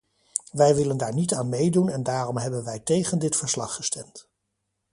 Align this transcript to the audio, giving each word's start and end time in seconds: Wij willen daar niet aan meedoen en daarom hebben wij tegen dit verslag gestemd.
Wij 0.51 0.75
willen 0.75 0.97
daar 0.97 1.13
niet 1.13 1.33
aan 1.33 1.49
meedoen 1.49 1.89
en 1.89 2.03
daarom 2.03 2.37
hebben 2.37 2.63
wij 2.63 2.79
tegen 2.79 3.19
dit 3.19 3.35
verslag 3.35 3.75
gestemd. 3.75 4.29